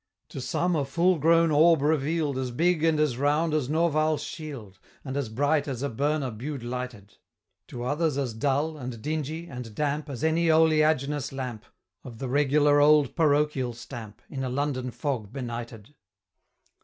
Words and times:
To 0.29 0.41
some 0.41 0.75
a 0.75 0.83
full 0.83 1.19
grown 1.19 1.51
orb 1.51 1.83
reveal'd 1.83 2.35
As 2.35 2.49
big 2.49 2.83
and 2.83 2.99
as 2.99 3.19
round 3.19 3.53
as 3.53 3.69
Norval's 3.69 4.23
shield, 4.23 4.79
And 5.05 5.15
as 5.15 5.29
bright 5.29 5.67
as 5.67 5.83
a 5.83 5.89
burner 5.89 6.31
Bude 6.31 6.63
lighted; 6.63 7.17
To 7.67 7.83
others 7.83 8.17
as 8.17 8.33
dull, 8.33 8.77
and 8.77 8.99
dingy, 9.03 9.45
and 9.45 9.75
damp, 9.75 10.09
As 10.09 10.23
any 10.23 10.49
oleaginous 10.49 11.31
lamp, 11.31 11.65
Of 12.03 12.17
the 12.17 12.29
regular 12.29 12.81
old 12.81 13.15
parochial 13.15 13.73
stamp, 13.73 14.23
In 14.27 14.43
a 14.43 14.49
London 14.49 14.89
fog 14.89 15.31
benighted. 15.31 15.93